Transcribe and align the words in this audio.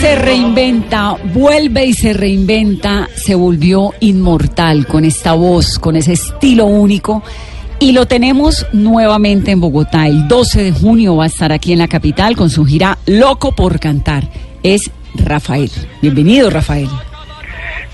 Se 0.00 0.16
reinventa, 0.16 1.16
vuelve 1.34 1.86
y 1.86 1.92
se 1.92 2.12
reinventa, 2.12 3.08
se 3.14 3.34
volvió 3.34 3.92
inmortal 4.00 4.86
con 4.86 5.04
esta 5.04 5.34
voz, 5.34 5.78
con 5.78 5.96
ese 5.96 6.14
estilo 6.14 6.66
único. 6.66 7.22
Y 7.78 7.92
lo 7.92 8.06
tenemos 8.06 8.66
nuevamente 8.72 9.52
en 9.52 9.60
Bogotá. 9.60 10.06
El 10.06 10.26
12 10.26 10.64
de 10.64 10.72
junio 10.72 11.16
va 11.16 11.24
a 11.24 11.26
estar 11.28 11.52
aquí 11.52 11.72
en 11.72 11.78
la 11.78 11.88
capital 11.88 12.36
con 12.36 12.50
su 12.50 12.64
gira 12.64 12.98
Loco 13.06 13.52
por 13.52 13.78
Cantar. 13.78 14.24
Es 14.62 14.90
Rafael. 15.14 15.70
Bienvenido, 16.02 16.50
Rafael. 16.50 16.88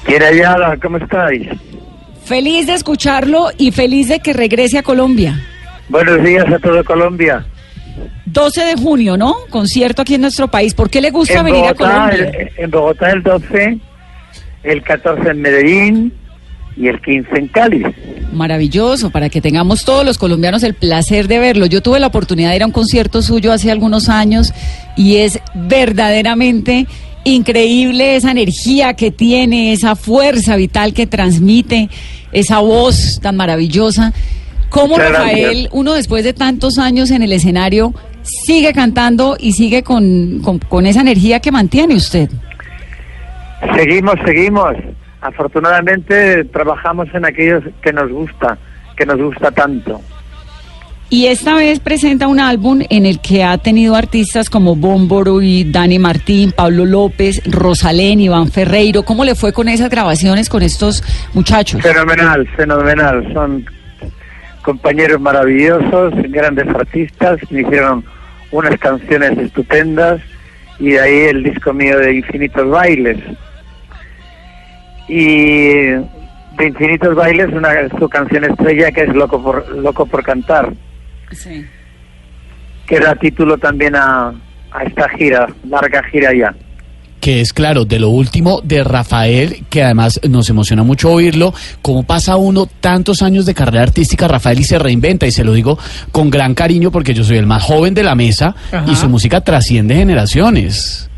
Quiera 0.05 0.28
Ayala, 0.28 0.77
¿cómo 0.81 0.97
estáis? 0.98 1.48
Feliz 2.25 2.67
de 2.67 2.75
escucharlo 2.75 3.50
y 3.59 3.73
feliz 3.73 4.09
de 4.09 4.21
que 4.21 4.33
regrese 4.33 4.78
a 4.78 4.83
Colombia. 4.83 5.41
Buenos 5.89 6.23
días 6.25 6.47
a 6.53 6.59
todo 6.59 6.84
Colombia. 6.84 7.45
12 8.27 8.64
de 8.64 8.75
junio, 8.77 9.16
¿no? 9.16 9.34
Concierto 9.50 10.02
aquí 10.02 10.14
en 10.14 10.22
nuestro 10.22 10.48
país. 10.48 10.75
¿Por 10.75 10.91
qué 10.91 11.00
le 11.00 11.11
gusta 11.11 11.39
En 11.39 11.44
venir 11.44 11.64
a 11.64 11.75
Colombia? 11.75 12.30
el, 12.30 12.50
en 12.56 12.70
Bogotá 12.70 13.11
el 13.11 13.22
12, 13.22 13.78
el 14.64 14.83
14 14.83 15.30
en 15.30 15.41
Medellín 15.41 16.12
y 16.77 16.88
el 16.88 17.00
15 17.00 17.38
en 17.38 17.48
Cali. 17.48 17.83
Maravilloso, 18.33 19.11
para 19.11 19.28
que 19.28 19.41
tengamos 19.41 19.84
todos 19.84 20.05
los 20.05 20.19
colombianos 20.19 20.62
el 20.62 20.75
placer 20.75 21.27
de 21.28 21.38
verlo. 21.38 21.66
Yo 21.66 21.83
tuve 21.83 22.00
la 22.00 22.08
oportunidad 22.08 22.50
de 22.50 22.56
ir 22.56 22.62
a 22.62 22.66
un 22.66 22.72
concierto 22.72 23.22
suyo 23.22 23.53
hace 23.53 23.70
algunos 23.70 24.08
años 24.08 24.53
y 24.97 25.16
es 25.16 25.41
verdaderamente 25.55 26.86
increíble 27.25 28.16
esa 28.16 28.31
energía 28.31 28.94
que 28.94 29.10
tiene, 29.10 29.72
esa 29.72 29.97
fuerza 29.97 30.56
vital 30.56 30.92
que 30.92 31.06
transmite, 31.06 31.88
esa 32.33 32.58
voz 32.58 33.20
tan 33.20 33.36
maravillosa. 33.36 34.12
¿Cómo 34.71 34.94
Muchas 34.94 35.12
Rafael, 35.12 35.43
gracias. 35.43 35.69
uno 35.72 35.93
después 35.94 36.25
de 36.25 36.32
tantos 36.32 36.78
años 36.78 37.10
en 37.10 37.22
el 37.22 37.32
escenario, 37.32 37.94
sigue 38.22 38.72
cantando 38.72 39.37
y 39.38 39.53
sigue 39.53 39.82
con, 39.82 40.41
con, 40.43 40.59
con 40.59 40.87
esa 40.87 41.00
energía 41.00 41.41
que 41.41 41.53
mantiene 41.53 41.94
usted? 41.94 42.28
Seguimos, 43.75 44.15
seguimos. 44.25 44.75
Afortunadamente 45.21 46.44
trabajamos 46.44 47.09
en 47.15 47.25
aquellos 47.25 47.65
que 47.82 47.93
nos 47.93 48.10
gusta, 48.10 48.59
que 48.97 49.06
nos 49.06 49.19
gusta 49.19 49.50
tanto. 49.50 50.00
Y 51.09 51.27
esta 51.27 51.54
vez 51.54 51.78
presenta 51.78 52.27
un 52.27 52.41
álbum 52.41 52.83
en 52.91 53.06
el 53.06 53.21
que 53.21 53.44
ha 53.44 53.56
tenido 53.59 53.94
artistas 53.94 54.50
como 54.50 54.75
Bómboro 54.75 55.41
y 55.41 55.62
Dani 55.62 56.00
Martín, 56.00 56.50
Pablo 56.50 56.84
López, 56.84 57.43
Rosalén, 57.47 58.21
Iván 58.21 58.50
Ferreiro. 58.50 59.04
¿Cómo 59.04 59.25
le 59.25 59.37
fue 59.37 59.53
con 59.53 59.69
esas 59.69 59.88
grabaciones 59.88 60.48
con 60.48 60.62
estos 60.62 61.04
muchachos? 61.33 61.81
Fenomenal, 61.81 62.44
fenomenal. 62.56 63.33
Son 63.33 63.65
compañeros 64.66 65.21
maravillosos, 65.21 66.12
grandes 66.28 66.66
artistas, 66.75 67.38
me 67.53 67.60
hicieron 67.60 68.04
unas 68.50 68.77
canciones 68.81 69.38
estupendas 69.38 70.21
y 70.81 70.91
de 70.91 71.00
ahí 71.00 71.19
el 71.31 71.44
disco 71.44 71.72
mío 71.72 71.97
de 72.00 72.15
Infinitos 72.16 72.69
Bailes. 72.69 73.19
Y 75.06 75.69
de 76.56 76.66
Infinitos 76.66 77.15
Bailes, 77.15 77.53
una 77.53 77.71
su 77.97 78.09
canción 78.09 78.43
estrella 78.43 78.91
que 78.91 79.03
es 79.03 79.15
Loco 79.15 79.41
por, 79.41 79.69
Loco 79.77 80.04
por 80.04 80.25
Cantar, 80.25 80.72
Sí. 81.31 81.65
que 82.88 82.98
da 82.98 83.15
título 83.15 83.56
también 83.59 83.94
a, 83.94 84.34
a 84.72 84.83
esta 84.84 85.09
gira, 85.10 85.47
larga 85.69 86.03
gira 86.10 86.34
ya. 86.34 86.53
Que 87.26 87.41
es 87.41 87.53
claro, 87.53 87.84
de 87.84 87.98
lo 87.98 88.10
último 88.10 88.60
de 88.62 88.84
Rafael, 88.84 89.64
que 89.69 89.82
además 89.82 90.20
nos 90.28 90.48
emociona 90.48 90.84
mucho 90.84 91.10
oírlo, 91.10 91.53
cómo 91.82 92.04
pasa 92.04 92.37
uno 92.37 92.66
tantos 92.78 93.20
años 93.20 93.47
de 93.47 93.53
carrera 93.53 93.82
artística, 93.82 94.28
Rafael, 94.28 94.60
y 94.60 94.62
se 94.62 94.78
reinventa, 94.78 95.26
y 95.26 95.32
se 95.32 95.42
lo 95.42 95.53
digo 95.53 95.76
con 96.12 96.31
gran 96.31 96.54
cariño 96.54 96.92
porque 96.92 97.15
yo 97.15 97.25
soy 97.25 97.38
el 97.38 97.47
más 97.47 97.65
joven 97.65 97.94
de 97.94 98.04
la 98.04 98.15
mesa 98.15 98.54
y 98.86 98.94
su 98.94 99.09
música 99.09 99.41
trasciende 99.41 99.97
generaciones. 99.97 101.10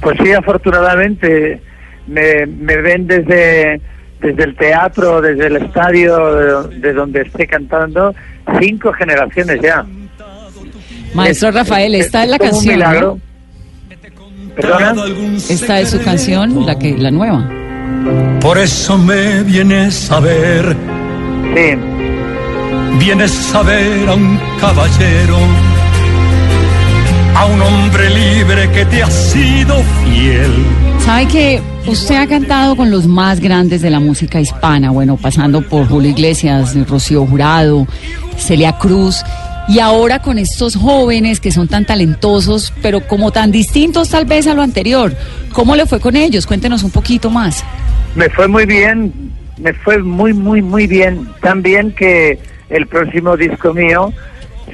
Pues 0.00 0.16
sí, 0.24 0.32
afortunadamente 0.32 1.60
me, 2.06 2.46
me 2.46 2.76
ven 2.78 3.06
desde, 3.06 3.82
desde 4.22 4.44
el 4.44 4.56
teatro, 4.56 5.20
desde 5.20 5.46
el 5.48 5.56
estadio, 5.56 6.68
de, 6.68 6.78
de 6.78 6.92
donde 6.94 7.20
esté 7.20 7.46
cantando, 7.46 8.14
cinco 8.58 8.94
generaciones 8.94 9.60
ya. 9.62 9.84
Maestro 11.12 11.50
Es- 11.50 11.54
Rafael, 11.54 11.94
es- 11.96 12.06
esta 12.06 12.24
es 12.24 12.30
la 12.30 12.38
como 12.38 12.50
un 12.52 12.56
canción. 12.56 12.74
milagro. 12.76 13.18
¿no? 13.18 13.33
¿Perdona? 14.56 14.94
Esta 15.48 15.80
es 15.80 15.90
su 15.90 16.00
canción, 16.02 16.66
la 16.66 16.78
que 16.78 16.96
la 16.96 17.10
nueva. 17.10 17.48
Por 18.40 18.58
eso 18.58 18.98
me 18.98 19.42
vienes 19.42 20.10
a 20.10 20.20
ver, 20.20 20.76
Sí, 21.54 21.78
vienes 22.98 23.54
a 23.54 23.62
ver 23.62 24.08
a 24.08 24.14
un 24.14 24.38
caballero, 24.60 25.38
a 27.36 27.46
un 27.46 27.62
hombre 27.62 28.10
libre 28.10 28.70
que 28.70 28.84
te 28.86 29.02
ha 29.02 29.10
sido 29.10 29.76
fiel. 30.04 30.52
Sabe 31.04 31.26
que 31.28 31.62
usted 31.86 32.16
ha 32.16 32.26
cantado 32.26 32.76
con 32.76 32.90
los 32.90 33.06
más 33.06 33.40
grandes 33.40 33.82
de 33.82 33.90
la 33.90 34.00
música 34.00 34.40
hispana, 34.40 34.90
bueno, 34.90 35.16
pasando 35.16 35.62
por 35.62 35.88
Julio 35.88 36.10
Iglesias, 36.10 36.74
Rocío 36.88 37.26
Jurado, 37.26 37.86
Celia 38.36 38.72
Cruz, 38.78 39.22
y 39.68 39.78
ahora 39.78 40.20
con 40.20 40.38
estos 40.38 40.76
jóvenes 40.76 41.40
que 41.40 41.50
son 41.50 41.68
tan 41.68 41.84
talentosos, 41.84 42.72
pero 42.82 43.00
como 43.06 43.30
tan 43.30 43.50
distintos 43.50 44.10
tal 44.10 44.26
vez 44.26 44.46
a 44.46 44.54
lo 44.54 44.62
anterior. 44.62 45.12
¿Cómo 45.52 45.76
le 45.76 45.86
fue 45.86 46.00
con 46.00 46.16
ellos? 46.16 46.46
Cuéntenos 46.46 46.82
un 46.82 46.90
poquito 46.90 47.30
más. 47.30 47.64
me 48.14 48.28
fue 48.30 48.46
muy 48.48 48.66
bien, 48.66 49.12
me 49.58 49.72
fue 49.72 49.98
muy, 49.98 50.32
muy, 50.32 50.62
muy 50.62 50.86
bien. 50.86 51.28
Tan 51.40 51.62
bien 51.62 51.92
que 51.92 52.38
el 52.68 52.86
próximo 52.86 53.36
disco 53.36 53.72
mío 53.72 54.12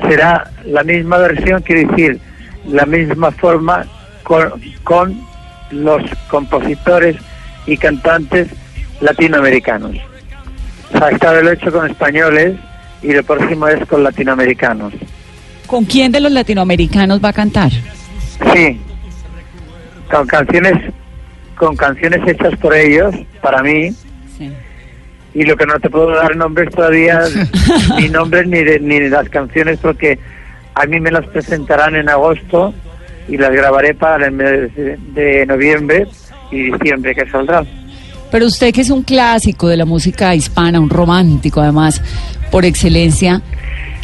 será 0.09 0.51
la 0.65 0.83
misma 0.83 1.19
versión, 1.19 1.63
quiere 1.63 1.85
decir, 1.85 2.21
la 2.67 2.87
misma 2.87 3.31
forma 3.31 3.85
con, 4.23 4.53
con 4.83 5.21
los 5.71 6.03
compositores 6.29 7.17
y 7.67 7.77
cantantes 7.77 8.49
latinoamericanos. 9.01 9.97
O 10.93 10.99
sea, 10.99 11.53
hecho 11.53 11.71
con 11.71 11.89
españoles 11.89 12.57
y 13.03 13.11
el 13.13 13.25
próximo 13.25 13.67
es 13.69 13.87
con 13.87 14.03
latinoamericanos. 14.05 14.93
¿Con 15.67 15.85
quién 15.85 16.11
de 16.13 16.21
los 16.21 16.33
latinoamericanos 16.33 17.23
va 17.25 17.29
a 17.31 17.33
cantar? 17.33 17.71
Sí, 18.55 18.81
con 20.11 20.27
canciones, 20.27 20.93
con 21.57 21.77
canciones 21.77 22.21
hechas 22.27 22.57
por 22.59 22.75
ellos, 22.75 23.15
para 23.41 23.63
mí, 23.63 23.91
Sí. 24.37 24.51
y 25.35 25.45
lo 25.45 25.57
que 25.57 25.67
no 25.67 25.79
te 25.79 25.89
puedo 25.91 26.11
dar 26.15 26.35
nombres 26.37 26.71
todavía, 26.75 27.21
ni 27.99 28.09
nombres 28.09 28.47
ni 28.49 28.65
de, 28.65 28.81
ni 28.81 28.99
de 28.99 29.11
las 29.11 29.29
canciones, 29.29 29.79
porque 29.81 30.19
a 30.75 30.87
mí 30.87 30.99
me 31.01 31.11
las 31.11 31.27
presentarán 31.27 31.95
en 31.97 32.09
agosto 32.09 32.75
y 33.29 33.37
las 33.37 33.53
grabaré 33.53 33.95
para 33.95 34.27
el 34.27 34.33
mes 34.33 34.75
de, 34.75 34.97
de 35.15 35.47
noviembre 35.47 36.07
y 36.51 36.73
diciembre 36.73 37.15
que 37.15 37.29
saldrá. 37.31 37.65
Pero 38.33 38.47
usted 38.47 38.73
que 38.73 38.81
es 38.81 38.91
un 38.91 39.03
clásico 39.03 39.69
de 39.69 39.77
la 39.77 39.85
música 39.85 40.35
hispana, 40.35 40.81
un 40.81 40.89
romántico 40.91 41.61
además, 41.61 42.01
por 42.51 42.65
excelencia, 42.65 43.41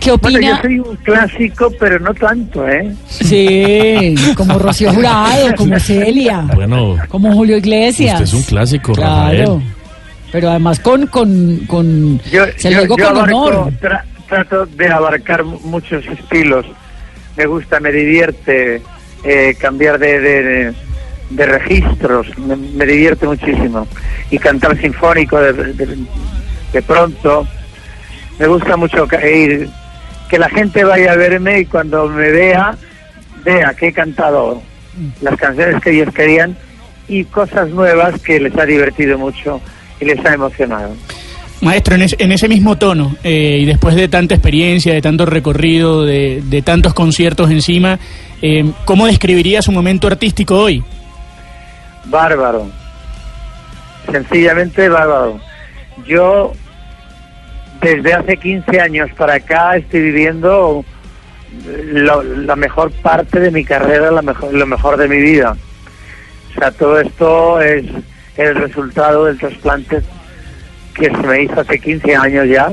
¿Qué 0.00 0.12
Bueno, 0.12 0.38
yo 0.40 0.52
opina? 0.54 0.62
soy 0.62 0.78
un 0.78 0.96
clásico, 0.96 1.72
pero 1.80 1.98
no 1.98 2.12
tanto, 2.12 2.68
¿eh? 2.68 2.92
Sí, 3.08 4.14
como 4.36 4.58
Rocío 4.58 4.92
Jurado, 4.92 5.54
como 5.56 5.78
Celia, 5.80 6.42
Bueno, 6.54 6.96
como 7.08 7.32
Julio 7.32 7.56
Iglesias. 7.56 8.12
usted 8.20 8.24
es 8.24 8.34
un 8.34 8.42
clásico, 8.42 8.92
Claro. 8.92 9.24
Rafael. 9.54 9.62
Pero 10.32 10.50
además 10.50 10.80
con, 10.80 11.06
con, 11.06 11.60
con 11.66 12.20
Yo, 12.30 12.44
se 12.56 12.70
lo 12.70 12.76
yo- 12.76 12.82
digo 12.82 12.96
yo 12.98 13.06
con 13.06 13.16
abarco- 13.16 13.36
honor. 13.46 13.72
tra- 13.80 14.02
trato 14.28 14.66
de 14.66 14.88
abarcar 14.88 15.44
mu- 15.44 15.60
muchos 15.60 16.04
estilos. 16.06 16.66
Me 17.36 17.46
gusta, 17.46 17.80
me 17.80 17.90
divierte 17.90 18.82
eh, 19.24 19.56
cambiar 19.58 19.98
de, 19.98 20.20
de, 20.20 20.42
de- 20.42 20.74
de 21.30 21.46
registros, 21.46 22.26
me, 22.38 22.54
me 22.54 22.84
divierte 22.84 23.26
muchísimo. 23.26 23.88
Y 24.30 24.38
cantar 24.38 24.78
sinfónico 24.78 25.40
de, 25.40 25.52
de- 25.54 25.96
de 26.72 26.82
pronto. 26.82 27.46
Me 28.38 28.46
gusta 28.46 28.76
mucho 28.76 29.06
ir, 29.24 29.68
que 30.28 30.38
la 30.38 30.48
gente 30.50 30.84
vaya 30.84 31.12
a 31.12 31.16
verme 31.16 31.60
y 31.60 31.66
cuando 31.66 32.08
me 32.08 32.30
vea, 32.30 32.76
vea 33.44 33.72
que 33.74 33.88
he 33.88 33.92
cantado 33.92 34.62
las 35.20 35.36
canciones 35.36 35.80
que 35.82 35.90
ellos 35.90 36.12
querían 36.14 36.56
y 37.08 37.24
cosas 37.24 37.68
nuevas 37.70 38.20
que 38.20 38.40
les 38.40 38.56
ha 38.58 38.66
divertido 38.66 39.16
mucho 39.18 39.60
y 40.00 40.04
les 40.06 40.24
ha 40.26 40.34
emocionado. 40.34 40.94
Maestro, 41.62 41.94
en, 41.94 42.02
es- 42.02 42.16
en 42.18 42.32
ese 42.32 42.48
mismo 42.48 42.76
tono, 42.76 43.16
eh, 43.24 43.58
y 43.62 43.64
después 43.64 43.94
de 43.94 44.08
tanta 44.08 44.34
experiencia, 44.34 44.92
de 44.92 45.00
tanto 45.00 45.24
recorrido, 45.24 46.04
de, 46.04 46.42
de 46.44 46.60
tantos 46.62 46.92
conciertos 46.92 47.50
encima, 47.50 47.98
eh, 48.42 48.70
¿cómo 48.84 49.06
describiría 49.06 49.62
su 49.62 49.72
momento 49.72 50.06
artístico 50.06 50.58
hoy? 50.58 50.84
Bárbaro. 52.06 52.66
Sencillamente 54.10 54.88
bárbaro. 54.88 55.40
Yo, 56.06 56.52
desde 57.80 58.14
hace 58.14 58.36
15 58.36 58.80
años 58.80 59.10
para 59.16 59.34
acá, 59.34 59.76
estoy 59.76 60.00
viviendo 60.00 60.84
lo- 61.92 62.22
la 62.22 62.56
mejor 62.56 62.90
parte 62.92 63.40
de 63.40 63.50
mi 63.50 63.64
carrera, 63.64 64.10
la 64.10 64.22
mejor, 64.22 64.52
lo 64.52 64.66
mejor 64.66 64.96
de 64.96 65.08
mi 65.08 65.18
vida. 65.18 65.56
O 66.50 66.58
sea, 66.58 66.70
todo 66.70 67.00
esto 67.00 67.60
es 67.60 67.84
el 68.36 68.54
resultado 68.54 69.24
del 69.26 69.38
trasplante 69.38 70.00
que 70.94 71.06
se 71.10 71.16
me 71.18 71.42
hizo 71.42 71.60
hace 71.60 71.78
15 71.78 72.16
años 72.16 72.48
ya. 72.48 72.72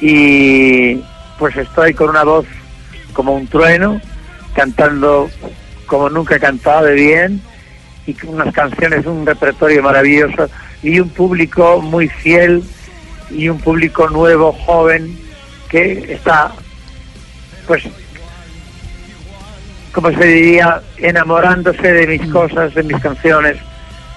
Y 0.00 1.02
pues 1.38 1.56
estoy 1.56 1.94
con 1.94 2.10
una 2.10 2.24
voz 2.24 2.46
como 3.12 3.34
un 3.34 3.46
trueno, 3.46 4.00
cantando 4.54 5.30
como 5.86 6.08
nunca 6.08 6.36
he 6.36 6.40
cantado 6.40 6.86
de 6.86 6.94
bien 6.94 7.42
y 8.06 8.14
con 8.14 8.30
unas 8.34 8.54
canciones, 8.54 9.04
un 9.06 9.26
repertorio 9.26 9.82
maravilloso 9.82 10.48
y 10.82 11.00
un 11.00 11.08
público 11.10 11.80
muy 11.80 12.08
fiel 12.08 12.62
y 13.30 13.48
un 13.48 13.58
público 13.58 14.08
nuevo, 14.08 14.52
joven, 14.52 15.16
que 15.68 16.12
está, 16.12 16.52
pues, 17.66 17.84
como 19.92 20.10
se 20.10 20.24
diría, 20.24 20.80
enamorándose 20.98 21.92
de 21.92 22.06
mis 22.06 22.30
cosas, 22.30 22.74
de 22.74 22.82
mis 22.82 23.00
canciones 23.00 23.56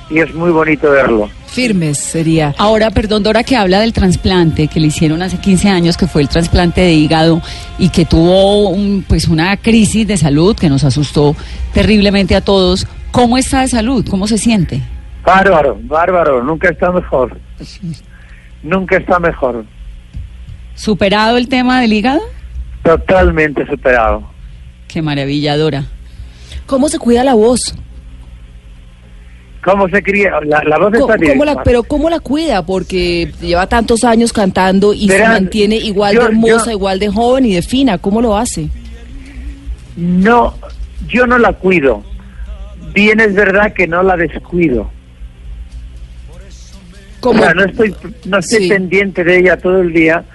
y 0.10 0.20
es 0.20 0.34
muy 0.34 0.52
bonito 0.52 0.92
verlo. 0.92 1.30
Firmes 1.48 1.98
sería. 1.98 2.54
Ahora, 2.58 2.92
perdón, 2.92 3.24
Dora, 3.24 3.44
que 3.44 3.56
habla 3.56 3.80
del 3.80 3.94
trasplante 3.94 4.68
que 4.68 4.80
le 4.80 4.88
hicieron 4.88 5.22
hace 5.22 5.38
15 5.38 5.70
años, 5.70 5.98
que 5.98 6.08
fue 6.08 6.22
el 6.22 6.30
trasplante 6.30 6.82
de 6.82 6.94
hígado 6.94 7.42
y 7.78 7.90
que 7.90 8.06
tuvo 8.06 8.70
un, 8.70 9.06
pues 9.08 9.28
una 9.28 9.56
crisis 9.58 10.08
de 10.08 10.18
salud 10.18 10.56
que 10.56 10.70
nos 10.70 10.84
asustó 10.84 11.36
terriblemente 11.74 12.36
a 12.36 12.42
todos. 12.42 12.88
¿Cómo 13.12 13.38
está 13.38 13.62
de 13.62 13.68
salud? 13.68 14.06
¿Cómo 14.10 14.28
se 14.28 14.38
siente? 14.38 14.82
Bárbaro, 15.24 15.80
bárbaro, 15.84 16.44
nunca 16.44 16.70
está 16.70 16.92
mejor. 16.92 17.40
Nunca 18.64 18.98
está 18.98 19.20
mejor. 19.20 19.66
¿Superado 20.76 21.38
el 21.38 21.48
tema 21.50 21.82
del 21.82 21.94
hígado? 21.94 22.22
Totalmente 22.84 23.66
superado. 23.68 24.24
Qué 24.88 25.02
maravilla, 25.02 25.56
Dora. 25.58 25.86
¿Cómo 26.66 26.90
se 26.90 26.98
cuida 27.00 27.24
la 27.24 27.34
voz? 27.34 27.76
¿Cómo 29.64 29.88
se 29.88 30.02
cría? 30.04 30.32
La, 30.46 30.62
la 30.64 30.78
voz 30.78 30.94
está 30.94 31.16
bien. 31.16 31.34
¿Cómo 31.34 31.46
la, 31.46 31.64
pero 31.64 31.84
¿cómo 31.84 32.10
la 32.10 32.20
cuida? 32.20 32.66
Porque 32.66 33.32
lleva 33.42 33.68
tantos 33.68 34.04
años 34.04 34.34
cantando 34.34 34.94
y 34.94 35.08
se 35.08 35.24
mantiene 35.24 35.78
igual 35.78 36.16
yo- 36.16 36.22
de 36.22 36.26
hermosa, 36.28 36.66
yo- 36.66 36.72
igual 36.72 37.00
de 37.00 37.10
joven 37.10 37.46
y 37.46 37.54
de 37.56 37.62
fina. 37.62 37.98
¿Cómo 37.98 38.22
lo 38.22 38.36
hace? 38.36 38.68
No, 39.96 40.56
yo 41.08 41.26
no 41.28 41.38
la 41.38 41.54
cuido. 41.54 42.04
Bien 42.94 43.20
es 43.20 43.34
verdad 43.34 43.74
que 43.74 43.88
no 43.88 44.04
la 44.04 44.18
descuido. 44.18 44.90
¿Cómo? 47.24 47.40
O 47.40 47.44
sea, 47.46 47.54
no 47.54 47.64
estoy, 47.64 47.96
no 48.26 48.38
estoy 48.40 48.64
Sí. 48.64 48.70
pendiente 48.70 49.24
de 49.24 49.38
ella 49.40 49.56
todo 49.58 49.80
el 49.80 49.94
día, 49.94 50.26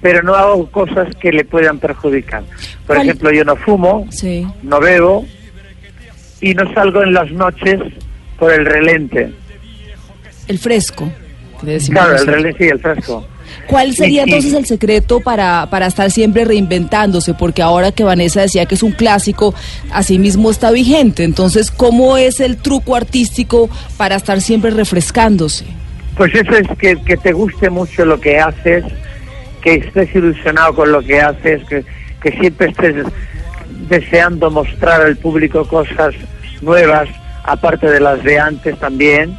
pero 0.00 0.22
no 0.22 0.34
hago 0.36 0.70
cosas 0.70 1.08
que 1.20 1.32
le 1.32 1.44
puedan 1.44 1.78
perjudicar. 1.80 2.44
Por 2.86 2.96
¿Cuál- 2.96 3.08
ejemplo, 3.08 3.32
yo 3.32 3.44
no 3.44 3.56
fumo, 3.56 4.06
Sí. 4.10 4.46
no 4.62 4.78
bebo 4.78 5.26
y 6.40 6.54
no 6.54 6.72
salgo 6.72 7.02
en 7.02 7.12
las 7.14 7.30
noches 7.32 7.80
por 8.38 8.52
el 8.52 8.64
relente. 8.64 9.32
El 10.46 10.58
fresco. 10.60 11.10
Claro, 11.90 12.16
el 12.16 12.26
relente 12.26 12.66
y 12.66 12.68
el 12.68 12.78
fresco. 12.78 13.26
¿Cuál 13.66 13.94
sería 13.94 14.22
entonces 14.24 14.52
el 14.52 14.66
secreto 14.66 15.18
para, 15.20 15.66
para 15.70 15.86
estar 15.86 16.10
siempre 16.12 16.44
reinventándose? 16.44 17.34
Porque 17.34 17.62
ahora 17.62 17.90
que 17.90 18.04
Vanessa 18.04 18.42
decía 18.42 18.66
que 18.66 18.76
es 18.76 18.82
un 18.84 18.92
clásico, 18.92 19.52
así 19.90 20.18
mismo 20.20 20.50
está 20.52 20.70
vigente. 20.70 21.24
Entonces, 21.24 21.72
¿cómo 21.72 22.16
es 22.16 22.38
el 22.38 22.58
truco 22.58 22.94
artístico 22.94 23.68
para 23.96 24.14
estar 24.16 24.40
siempre 24.40 24.70
refrescándose? 24.70 25.64
Pues 26.16 26.34
eso 26.34 26.56
es 26.56 26.66
que, 26.78 26.96
que 27.02 27.16
te 27.16 27.32
guste 27.32 27.68
mucho 27.68 28.04
lo 28.04 28.18
que 28.18 28.38
haces, 28.38 28.84
que 29.62 29.74
estés 29.74 30.14
ilusionado 30.14 30.74
con 30.74 30.90
lo 30.90 31.02
que 31.02 31.20
haces, 31.20 31.62
que, 31.64 31.84
que 32.22 32.30
siempre 32.32 32.68
estés 32.68 33.04
deseando 33.88 34.50
mostrar 34.50 35.02
al 35.02 35.16
público 35.16 35.66
cosas 35.68 36.14
nuevas, 36.62 37.08
aparte 37.44 37.90
de 37.90 38.00
las 38.00 38.22
de 38.24 38.38
antes 38.38 38.78
también, 38.78 39.36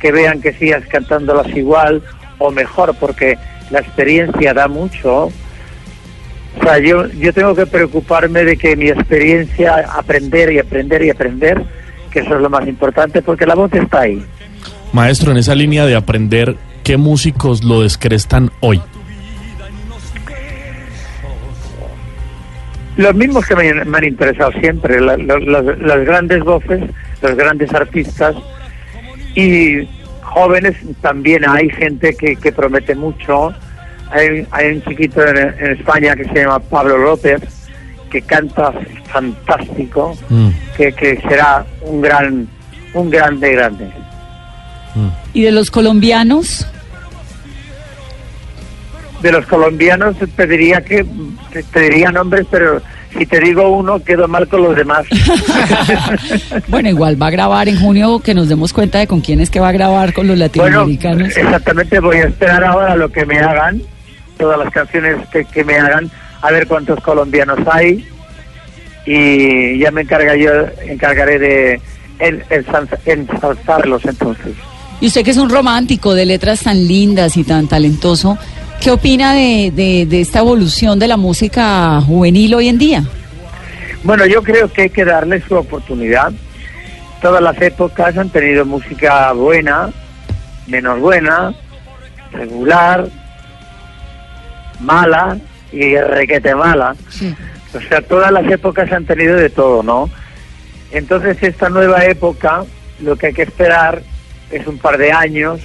que 0.00 0.10
vean 0.10 0.40
que 0.40 0.52
sigas 0.52 0.84
cantándolas 0.86 1.48
igual 1.56 2.02
o 2.38 2.50
mejor, 2.50 2.94
porque 2.98 3.38
la 3.70 3.78
experiencia 3.78 4.52
da 4.52 4.66
mucho. 4.66 5.26
O 5.26 6.62
sea, 6.62 6.78
yo, 6.78 7.06
yo 7.08 7.32
tengo 7.32 7.54
que 7.54 7.66
preocuparme 7.66 8.44
de 8.44 8.56
que 8.56 8.76
mi 8.76 8.88
experiencia, 8.88 9.86
aprender 9.94 10.52
y 10.52 10.58
aprender 10.58 11.02
y 11.02 11.10
aprender, 11.10 11.62
que 12.10 12.20
eso 12.20 12.34
es 12.34 12.40
lo 12.40 12.50
más 12.50 12.66
importante, 12.66 13.22
porque 13.22 13.46
la 13.46 13.54
voz 13.54 13.72
está 13.74 14.00
ahí. 14.00 14.24
Maestro, 14.96 15.30
en 15.30 15.36
esa 15.36 15.54
línea 15.54 15.84
de 15.84 15.94
aprender, 15.94 16.56
¿qué 16.82 16.96
músicos 16.96 17.62
lo 17.62 17.82
descrestan 17.82 18.50
hoy? 18.60 18.80
Los 22.96 23.14
mismos 23.14 23.44
que 23.46 23.54
me, 23.54 23.84
me 23.84 23.98
han 23.98 24.04
interesado 24.04 24.50
siempre, 24.52 25.00
la- 25.02 25.18
la- 25.18 25.38
las, 25.38 25.78
las 25.78 26.04
grandes 26.06 26.42
voces, 26.42 26.80
los 27.20 27.36
grandes 27.36 27.72
artistas 27.74 28.34
y 29.34 29.86
jóvenes 30.22 30.74
también 31.02 31.46
hay 31.46 31.68
gente 31.68 32.16
que, 32.16 32.36
que 32.36 32.52
promete 32.52 32.94
mucho. 32.94 33.52
Hay, 34.10 34.46
hay 34.50 34.76
un 34.76 34.82
chiquito 34.82 35.22
en, 35.26 35.36
en 35.36 35.72
España 35.72 36.16
que 36.16 36.24
se 36.24 36.34
llama 36.36 36.58
Pablo 36.58 36.96
López 36.96 37.42
que 38.10 38.22
canta 38.22 38.72
fantástico, 39.12 40.16
Mm, 40.30 40.48
que, 40.76 40.92
que 40.92 41.20
será 41.28 41.66
un 41.82 42.00
gran, 42.00 42.48
un 42.94 43.10
grande 43.10 43.52
grande. 43.52 43.90
¿Y 45.36 45.42
de 45.42 45.52
los 45.52 45.70
colombianos? 45.70 46.66
De 49.20 49.30
los 49.30 49.44
colombianos 49.44 50.16
te 50.34 50.46
diría 50.46 50.80
que 50.80 51.04
te, 51.72 51.80
diría 51.80 52.10
nombres, 52.10 52.46
pero 52.50 52.80
si 53.18 53.26
te 53.26 53.38
digo 53.40 53.68
uno 53.68 54.02
quedo 54.02 54.28
mal 54.28 54.48
con 54.48 54.62
los 54.62 54.74
demás. 54.74 55.04
Bueno, 56.68 56.88
igual 56.88 57.20
va 57.20 57.26
a 57.26 57.30
grabar 57.30 57.68
en 57.68 57.78
junio, 57.78 58.18
que 58.20 58.32
nos 58.32 58.48
demos 58.48 58.72
cuenta 58.72 58.98
de 58.98 59.06
con 59.06 59.20
quién 59.20 59.40
es 59.40 59.50
que 59.50 59.60
va 59.60 59.68
a 59.68 59.72
grabar 59.72 60.14
con 60.14 60.26
los 60.26 60.38
Bueno, 60.38 60.46
latinoamericanos. 60.46 61.36
exactamente, 61.36 62.00
voy 62.00 62.16
a 62.16 62.24
esperar 62.28 62.64
ahora 62.64 62.96
lo 62.96 63.10
que 63.12 63.26
me 63.26 63.38
hagan, 63.38 63.82
todas 64.38 64.58
las 64.58 64.72
canciones 64.72 65.16
que, 65.30 65.44
que 65.44 65.64
me 65.64 65.74
hagan, 65.78 66.10
a 66.40 66.50
ver 66.50 66.66
cuántos 66.66 66.98
colombianos 67.02 67.58
hay 67.70 68.06
y 69.04 69.78
ya 69.80 69.90
me 69.90 70.00
encarga 70.00 70.34
yo, 70.34 70.50
encargaré 70.88 71.38
de 71.38 71.80
en- 72.20 72.42
ensalza- 72.48 72.98
ensalzarlos 73.04 74.02
entonces. 74.06 74.54
Y 75.00 75.08
usted 75.08 75.24
que 75.24 75.30
es 75.30 75.36
un 75.36 75.50
romántico 75.50 76.14
de 76.14 76.24
letras 76.24 76.60
tan 76.60 76.86
lindas 76.86 77.36
y 77.36 77.44
tan 77.44 77.68
talentoso, 77.68 78.38
¿qué 78.80 78.90
opina 78.90 79.34
de, 79.34 79.70
de, 79.74 80.06
de 80.06 80.20
esta 80.20 80.38
evolución 80.38 80.98
de 80.98 81.08
la 81.08 81.16
música 81.16 82.00
juvenil 82.00 82.54
hoy 82.54 82.68
en 82.68 82.78
día? 82.78 83.04
Bueno, 84.04 84.24
yo 84.24 84.42
creo 84.42 84.72
que 84.72 84.82
hay 84.82 84.90
que 84.90 85.04
darle 85.04 85.42
su 85.42 85.54
oportunidad. 85.54 86.32
Todas 87.20 87.42
las 87.42 87.60
épocas 87.60 88.16
han 88.16 88.30
tenido 88.30 88.64
música 88.64 89.32
buena, 89.32 89.90
menos 90.66 91.00
buena, 91.00 91.54
regular, 92.32 93.08
mala 94.80 95.38
y 95.72 95.96
requete 95.96 96.54
mala. 96.54 96.94
O 97.74 97.80
sea, 97.88 98.00
todas 98.00 98.32
las 98.32 98.50
épocas 98.50 98.90
han 98.92 99.04
tenido 99.04 99.36
de 99.36 99.50
todo, 99.50 99.82
¿no? 99.82 100.08
Entonces 100.90 101.36
esta 101.42 101.68
nueva 101.68 102.04
época, 102.04 102.64
lo 103.00 103.16
que 103.16 103.26
hay 103.26 103.32
que 103.34 103.42
esperar 103.42 104.02
es 104.50 104.66
un 104.66 104.78
par 104.78 104.98
de 104.98 105.12
años 105.12 105.60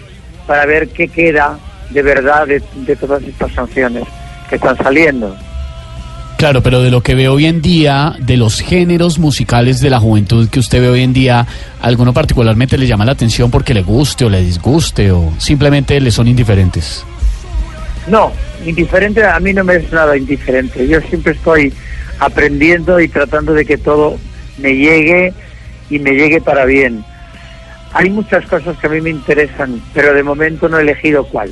para 0.47 0.65
ver 0.65 0.89
qué 0.89 1.07
queda 1.07 1.57
de 1.89 2.01
verdad 2.01 2.47
de, 2.47 2.61
de 2.75 2.95
todas 2.95 3.21
estas 3.23 3.51
canciones 3.51 4.03
que 4.49 4.55
están 4.55 4.77
saliendo. 4.77 5.35
Claro, 6.41 6.63
pero 6.63 6.81
de 6.81 6.89
lo 6.89 7.01
que 7.01 7.13
ve 7.13 7.27
hoy 7.27 7.45
en 7.45 7.61
día, 7.61 8.15
de 8.17 8.35
los 8.35 8.61
géneros 8.61 9.19
musicales 9.19 9.79
de 9.79 9.91
la 9.91 9.99
juventud 9.99 10.49
que 10.49 10.59
usted 10.59 10.81
ve 10.81 10.89
hoy 10.89 11.03
en 11.03 11.13
día, 11.13 11.45
¿alguno 11.81 12.13
particularmente 12.13 12.79
le 12.79 12.87
llama 12.87 13.05
la 13.05 13.11
atención 13.11 13.51
porque 13.51 13.75
le 13.75 13.83
guste 13.83 14.25
o 14.25 14.29
le 14.29 14.41
disguste 14.41 15.11
o 15.11 15.31
simplemente 15.37 16.01
le 16.01 16.09
son 16.09 16.27
indiferentes? 16.27 17.05
No, 18.07 18.31
indiferente 18.65 19.23
a 19.23 19.39
mí 19.39 19.53
no 19.53 19.63
me 19.63 19.75
es 19.75 19.91
nada 19.91 20.17
indiferente. 20.17 20.87
Yo 20.87 20.99
siempre 21.01 21.33
estoy 21.33 21.71
aprendiendo 22.17 22.99
y 22.99 23.07
tratando 23.07 23.53
de 23.53 23.63
que 23.63 23.77
todo 23.77 24.17
me 24.57 24.75
llegue 24.75 25.33
y 25.91 25.99
me 25.99 26.11
llegue 26.13 26.41
para 26.41 26.65
bien. 26.65 27.05
Hay 27.93 28.09
muchas 28.09 28.45
cosas 28.45 28.77
que 28.77 28.87
a 28.87 28.89
mí 28.89 29.01
me 29.01 29.09
interesan, 29.09 29.81
pero 29.93 30.13
de 30.13 30.23
momento 30.23 30.69
no 30.69 30.79
he 30.79 30.81
elegido 30.83 31.25
cuál. 31.25 31.49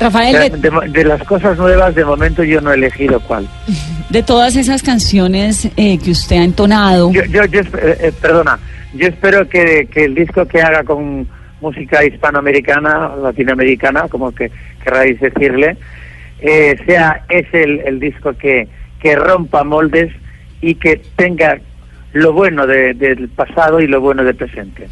Rafael, 0.00 0.52
De, 0.60 0.70
de, 0.70 0.88
de- 0.90 1.04
las 1.04 1.22
cosas 1.24 1.58
nuevas, 1.58 1.94
de 1.94 2.04
momento 2.04 2.44
yo 2.44 2.60
no 2.60 2.70
he 2.70 2.76
elegido 2.76 3.18
cuál. 3.20 3.48
de 4.10 4.22
todas 4.22 4.54
esas 4.56 4.82
canciones 4.82 5.68
eh, 5.76 5.98
que 5.98 6.12
usted 6.12 6.36
ha 6.36 6.44
entonado, 6.44 7.10
Yo, 7.12 7.24
yo, 7.24 7.44
yo 7.46 7.60
eh, 7.60 7.96
eh, 8.00 8.12
perdona, 8.20 8.58
yo 8.94 9.08
espero 9.08 9.48
que, 9.48 9.88
que 9.92 10.04
el 10.04 10.14
disco 10.14 10.46
que 10.46 10.62
haga 10.62 10.84
con 10.84 11.26
música 11.60 12.04
hispanoamericana, 12.04 13.16
latinoamericana, 13.20 14.02
como 14.08 14.32
que 14.32 14.52
querráis 14.84 15.18
decirle, 15.20 15.76
eh, 16.40 16.76
sea 16.86 17.24
ese 17.28 17.64
el, 17.64 17.80
el 17.80 17.98
disco 17.98 18.32
que, 18.34 18.68
que 19.00 19.16
rompa 19.16 19.64
moldes 19.64 20.12
y 20.60 20.76
que 20.76 21.02
tenga 21.16 21.58
lo 22.12 22.32
bueno 22.32 22.66
de- 22.66 22.94
del 22.94 23.28
pasado 23.28 23.80
y 23.80 23.86
lo 23.86 24.00
bueno 24.00 24.24
del 24.24 24.34
presente. 24.36 24.88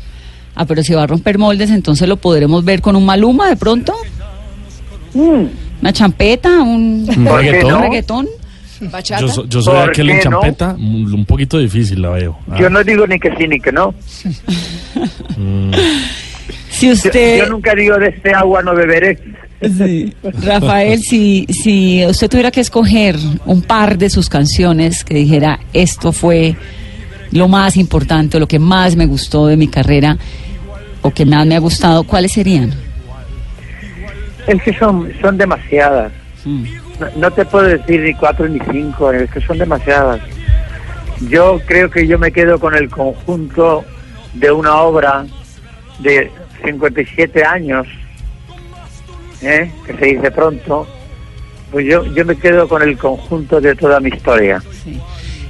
ah, 0.54 0.64
pero 0.66 0.82
si 0.82 0.94
va 0.94 1.02
a 1.04 1.06
romper 1.06 1.38
moldes, 1.38 1.70
entonces 1.70 2.08
lo 2.08 2.16
podremos 2.16 2.64
ver 2.64 2.80
con 2.80 2.96
un 2.96 3.04
Maluma 3.06 3.49
de 3.49 3.56
pronto, 3.56 3.94
Mm, 5.14 5.46
una 5.80 5.92
champeta, 5.92 6.61
un, 6.61 7.06
¿Un 7.16 7.25
¿Por 7.25 7.40
qué 7.40 7.46
reggaetón? 7.52 7.70
no? 7.70 7.80
reggaetón. 7.82 8.26
Bachata. 8.92 9.23
Yo, 9.23 9.28
so- 9.28 9.46
yo 9.49 9.62
soy 9.62 9.75
¿Por 9.75 9.88
aquel 9.90 10.11
en 10.11 10.16
no? 10.16 10.23
champeta, 10.23 10.75
un, 10.78 11.25
poquito 11.25 11.58
difícil 11.58 12.02
la 12.02 12.11
veo. 12.11 12.38
Ah, 12.50 12.56
Yo 12.61 12.68
no 12.68 12.85
digo 12.85 13.06
ni 13.06 13.18
que 13.18 13.35
sí 13.37 13.49
ni 13.49 13.58
que 13.58 13.73
no. 13.73 13.94
mm. 15.37 15.70
Si 16.68 16.87
Yo, 16.88 16.92
usted, 16.92 17.38
yo 17.38 17.46
nunca 17.49 17.75
digo 17.75 17.96
de 17.96 18.08
este 18.08 18.32
agua 18.35 18.62
no 18.62 18.75
beberé. 18.75 19.18
Sí. 19.62 20.12
Rafael, 20.44 21.00
si, 21.00 21.46
si 21.49 22.04
usted 22.04 22.28
tuviera 22.28 22.50
que 22.50 22.61
escoger 22.61 23.16
un 23.46 23.62
par 23.62 23.96
de 23.96 24.11
sus 24.11 24.28
canciones 24.28 25.02
que 25.02 25.14
dijera 25.14 25.58
esto 25.73 26.12
fue 26.12 26.54
lo 27.33 27.49
más 27.49 27.76
importante 27.76 28.37
o 28.37 28.40
lo 28.40 28.49
que 28.49 28.59
más 28.59 28.97
me 28.97 29.06
gustó 29.06 29.47
de 29.47 29.56
mi 29.56 29.68
carrera 29.68 30.16
o 31.02 31.11
que 31.11 31.25
más 31.25 31.47
me 31.47 31.56
ha 31.56 31.61
gustado, 31.61 32.04
¿cuáles 32.04 32.33
serían? 32.33 32.73
Es 34.47 34.62
que 34.62 34.73
son, 34.75 35.12
son 35.21 35.37
demasiadas. 35.37 36.12
Mm. 36.45 36.64
No, 37.00 37.06
no 37.16 37.30
te 37.30 37.45
puedo 37.45 37.66
decir 37.66 38.00
ni 38.00 38.14
cuatro 38.14 38.49
ni 38.49 38.59
cinco, 38.71 39.12
es 39.12 39.30
que 39.30 39.40
son 39.40 39.59
demasiadas. 39.59 40.21
Yo 41.28 41.61
creo 41.66 41.90
que 41.90 42.06
yo 42.06 42.18
me 42.18 42.30
quedo 42.30 42.59
con 42.59 42.75
el 42.75 42.88
conjunto 42.90 43.85
de 44.35 44.50
una 44.50 44.76
obra 44.76 45.25
de 45.99 46.30
57 46.64 47.45
años, 47.45 47.87
¿eh? 49.42 49.71
que 49.87 49.97
se 49.97 50.04
dice 50.06 50.30
pronto. 50.30 50.87
Pues 51.71 51.87
yo, 51.87 52.04
yo 52.14 52.25
me 52.25 52.37
quedo 52.37 52.68
con 52.68 52.83
el 52.83 52.97
conjunto 52.97 53.61
de 53.61 53.75
toda 53.75 53.99
mi 54.00 54.11
historia. 54.11 54.62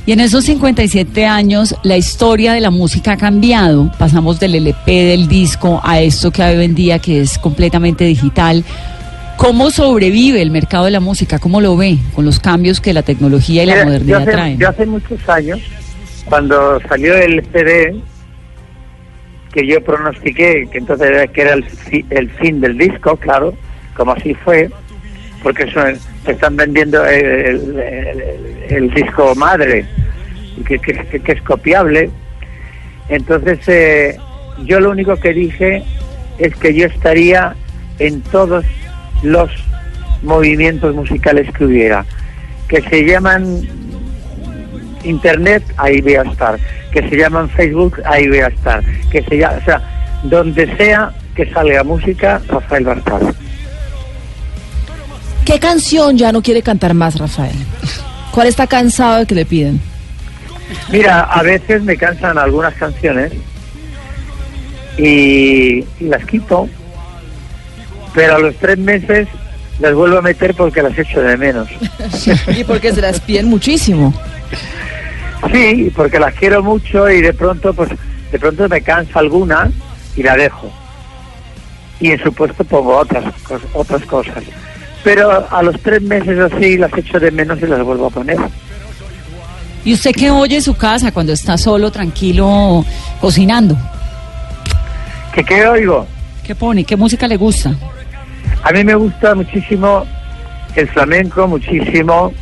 Y 0.06 0.12
en 0.12 0.20
esos 0.20 0.44
57 0.44 1.26
años 1.26 1.74
la 1.82 1.96
historia 1.96 2.52
de 2.52 2.60
la 2.60 2.70
música 2.70 3.12
ha 3.12 3.16
cambiado. 3.16 3.90
Pasamos 3.98 4.38
del 4.38 4.54
LP, 4.54 4.92
del 4.92 5.26
disco, 5.26 5.80
a 5.82 6.00
esto 6.00 6.30
que 6.30 6.44
hay 6.44 6.56
hoy 6.56 6.64
en 6.64 6.76
día 6.76 7.00
que 7.00 7.20
es 7.20 7.38
completamente 7.38 8.04
digital. 8.04 8.64
¿Cómo 9.36 9.70
sobrevive 9.70 10.40
el 10.40 10.52
mercado 10.52 10.84
de 10.84 10.92
la 10.92 11.00
música? 11.00 11.40
¿Cómo 11.40 11.60
lo 11.60 11.76
ve 11.76 11.98
con 12.14 12.24
los 12.24 12.38
cambios 12.38 12.80
que 12.80 12.92
la 12.92 13.02
tecnología 13.02 13.64
y 13.64 13.66
la 13.66 13.72
Mira, 13.74 13.84
modernidad 13.84 14.18
yo 14.18 14.22
hace, 14.22 14.30
traen? 14.30 14.58
yo 14.58 14.68
hace 14.68 14.86
muchos 14.86 15.28
años, 15.28 15.60
cuando 16.24 16.80
salió 16.88 17.16
el 17.16 17.44
CD, 17.52 17.96
que 19.52 19.66
yo 19.66 19.82
pronostiqué 19.82 20.68
que 20.70 20.78
entonces 20.78 21.08
era, 21.10 21.26
que 21.26 21.40
era 21.42 21.54
el, 21.54 21.64
el 22.10 22.30
fin 22.30 22.60
del 22.60 22.78
disco, 22.78 23.16
claro, 23.16 23.54
como 23.96 24.12
así 24.12 24.34
fue, 24.34 24.70
porque 25.46 25.62
eso, 25.62 25.80
se 26.24 26.32
están 26.32 26.56
vendiendo 26.56 27.06
el, 27.06 28.90
disco 28.92 29.32
madre, 29.36 29.86
que, 30.66 30.80
es 31.24 31.42
copiable. 31.42 32.10
Entonces, 33.08 33.60
eh, 33.68 34.16
yo 34.64 34.80
lo 34.80 34.90
único 34.90 35.14
que 35.14 35.32
dije 35.32 35.84
es 36.38 36.52
que 36.56 36.74
yo 36.74 36.86
estaría 36.86 37.54
en 38.00 38.22
todos 38.22 38.64
los 39.22 39.48
movimientos 40.24 40.92
musicales 40.96 41.48
que 41.56 41.64
hubiera, 41.64 42.04
que 42.66 42.82
se 42.82 43.04
llaman 43.04 43.68
Internet, 45.04 45.62
ahí 45.76 46.00
voy 46.00 46.16
a 46.16 46.22
estar, 46.22 46.58
que 46.90 47.08
se 47.08 47.16
llaman 47.16 47.48
Facebook, 47.50 48.02
ahí 48.04 48.26
voy 48.26 48.40
a 48.40 48.48
estar, 48.48 48.82
que 49.12 49.22
se 49.22 49.38
llama, 49.38 49.58
o 49.58 49.64
sea, 49.64 49.80
donde 50.24 50.76
sea 50.76 51.12
que 51.36 51.48
salga 51.52 51.84
música, 51.84 52.42
Rafael 52.48 52.88
estar. 52.88 53.45
¿Qué 55.56 55.60
canción 55.60 56.18
ya 56.18 56.32
no 56.32 56.42
quiere 56.42 56.60
cantar 56.60 56.92
más, 56.92 57.18
Rafael? 57.18 57.56
¿Cuál 58.30 58.46
está 58.46 58.66
cansado 58.66 59.20
de 59.20 59.26
que 59.26 59.34
le 59.34 59.46
piden? 59.46 59.80
Mira, 60.92 61.22
a 61.22 61.42
veces 61.42 61.82
me 61.82 61.96
cansan 61.96 62.36
algunas 62.36 62.74
canciones 62.74 63.32
y, 64.98 65.78
y 65.78 66.08
las 66.10 66.26
quito, 66.26 66.68
pero 68.14 68.36
a 68.36 68.38
los 68.38 68.54
tres 68.56 68.76
meses 68.76 69.28
las 69.80 69.94
vuelvo 69.94 70.18
a 70.18 70.20
meter 70.20 70.52
porque 70.54 70.82
las 70.82 70.98
echo 70.98 71.22
de 71.22 71.38
menos. 71.38 71.70
Y 72.54 72.62
porque 72.64 72.92
se 72.92 73.00
las 73.00 73.18
piden 73.20 73.46
muchísimo. 73.46 74.12
Sí, 75.50 75.90
porque 75.96 76.20
las 76.20 76.34
quiero 76.34 76.62
mucho 76.62 77.08
y 77.08 77.22
de 77.22 77.32
pronto, 77.32 77.72
pues, 77.72 77.88
de 78.30 78.38
pronto 78.38 78.68
me 78.68 78.82
cansa 78.82 79.20
alguna 79.20 79.70
y 80.16 80.22
la 80.22 80.36
dejo. 80.36 80.70
Y 81.98 82.10
en 82.10 82.22
su 82.22 82.30
puesto 82.30 82.62
pongo 82.62 82.98
otras, 82.98 83.24
otras 83.72 84.02
cosas. 84.04 84.44
Pero 85.06 85.46
a 85.48 85.62
los 85.62 85.80
tres 85.82 86.02
meses 86.02 86.36
así 86.36 86.76
las 86.76 86.92
echo 86.98 87.20
de 87.20 87.30
menos 87.30 87.60
y 87.62 87.66
las 87.66 87.80
vuelvo 87.80 88.06
a 88.08 88.10
poner. 88.10 88.36
¿Y 89.84 89.92
usted 89.94 90.10
qué 90.10 90.32
oye 90.32 90.56
en 90.56 90.62
su 90.62 90.74
casa 90.76 91.12
cuando 91.12 91.32
está 91.32 91.56
solo, 91.56 91.92
tranquilo, 91.92 92.84
cocinando? 93.20 93.76
¿Qué, 95.32 95.44
qué 95.44 95.64
oigo? 95.64 96.08
¿Qué 96.44 96.56
pone? 96.56 96.82
¿Qué 96.82 96.96
música 96.96 97.28
le 97.28 97.36
gusta? 97.36 97.72
A 98.64 98.72
mí 98.72 98.82
me 98.82 98.96
gusta 98.96 99.36
muchísimo 99.36 100.04
el 100.74 100.88
flamenco, 100.88 101.46
muchísimo. 101.46 102.32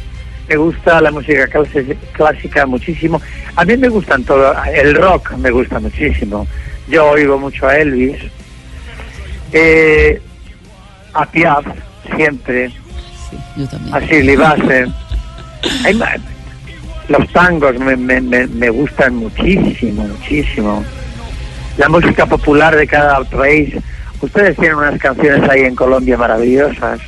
Me 0.48 0.56
gusta 0.56 1.02
la 1.02 1.10
música 1.10 1.46
clase- 1.46 1.98
clásica, 2.12 2.64
muchísimo. 2.64 3.20
A 3.56 3.64
mí 3.66 3.76
me 3.76 3.90
gustan 3.90 4.24
todo. 4.24 4.54
El 4.74 4.94
rock 4.94 5.32
me 5.32 5.50
gusta 5.50 5.78
muchísimo. 5.80 6.46
Yo 6.88 7.10
oigo 7.10 7.38
mucho 7.38 7.66
a 7.68 7.76
Elvis. 7.76 8.16
Eh, 9.52 10.18
a 11.12 11.26
Piaf, 11.26 11.66
siempre. 12.16 12.68
Sí, 13.30 13.36
yo 13.56 13.66
también. 13.68 13.94
A 13.94 14.00
Shirley 14.00 14.36
Bassey. 14.36 14.84
Hay 15.84 15.94
ma- 15.94 16.14
Los 17.08 17.28
tangos 17.32 17.78
me, 17.78 17.96
me, 17.96 18.20
me, 18.20 18.46
me 18.46 18.70
gustan 18.70 19.16
muchísimo, 19.16 20.06
muchísimo. 20.06 20.84
La 21.78 21.88
música 21.88 22.26
popular 22.26 22.74
de 22.76 22.86
cada 22.86 23.22
país. 23.24 23.74
Ustedes 24.20 24.56
tienen 24.56 24.76
unas 24.76 24.98
canciones 25.00 25.48
ahí 25.50 25.62
en 25.62 25.74
Colombia 25.74 26.16
maravillosas. 26.16 27.00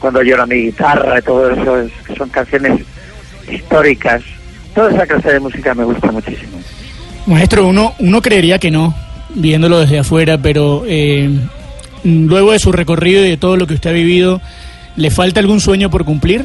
Cuando 0.00 0.22
llora 0.22 0.44
mi 0.46 0.56
guitarra 0.66 1.18
y 1.18 1.22
todo 1.22 1.50
eso, 1.50 1.80
es- 1.80 2.16
son 2.16 2.28
canciones 2.30 2.80
históricas. 3.50 4.22
Toda 4.74 4.90
esa 4.90 5.06
clase 5.06 5.32
de 5.34 5.40
música 5.40 5.74
me 5.74 5.84
gusta 5.84 6.10
muchísimo. 6.10 6.58
Maestro, 7.26 7.66
uno, 7.66 7.94
uno 8.00 8.20
creería 8.20 8.58
que 8.58 8.70
no, 8.70 8.94
viéndolo 9.34 9.78
desde 9.80 9.98
afuera, 10.00 10.36
pero 10.38 10.82
eh, 10.86 11.30
luego 12.04 12.52
de 12.52 12.58
su 12.58 12.70
recorrido 12.72 13.24
y 13.24 13.30
de 13.30 13.36
todo 13.36 13.56
lo 13.56 13.66
que 13.66 13.74
usted 13.74 13.90
ha 13.90 13.94
vivido, 13.94 14.40
¿le 14.96 15.10
falta 15.10 15.40
algún 15.40 15.60
sueño 15.60 15.90
por 15.90 16.04
cumplir? 16.04 16.44